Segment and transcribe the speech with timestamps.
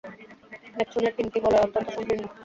[0.75, 2.23] নেপচুনের তিনটি বলয় অত্যন্ত সংকীর্ণ।